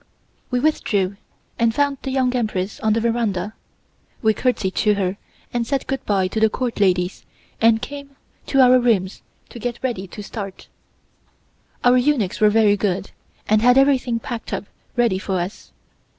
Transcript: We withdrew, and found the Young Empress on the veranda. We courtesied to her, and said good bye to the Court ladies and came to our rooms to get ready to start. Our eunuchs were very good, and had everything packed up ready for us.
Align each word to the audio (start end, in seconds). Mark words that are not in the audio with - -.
We 0.49 0.59
withdrew, 0.59 1.15
and 1.59 1.75
found 1.75 1.99
the 2.01 2.09
Young 2.09 2.35
Empress 2.35 2.79
on 2.79 2.93
the 2.93 2.99
veranda. 2.99 3.53
We 4.23 4.33
courtesied 4.33 4.73
to 4.77 4.95
her, 4.95 5.17
and 5.53 5.67
said 5.67 5.85
good 5.85 6.03
bye 6.07 6.27
to 6.29 6.39
the 6.39 6.49
Court 6.49 6.79
ladies 6.79 7.23
and 7.61 7.83
came 7.83 8.15
to 8.47 8.61
our 8.61 8.79
rooms 8.79 9.21
to 9.49 9.59
get 9.59 9.77
ready 9.83 10.07
to 10.07 10.23
start. 10.23 10.69
Our 11.83 11.97
eunuchs 11.99 12.41
were 12.41 12.49
very 12.49 12.75
good, 12.77 13.11
and 13.47 13.61
had 13.61 13.77
everything 13.77 14.17
packed 14.17 14.53
up 14.53 14.65
ready 14.95 15.19
for 15.19 15.39
us. 15.39 15.71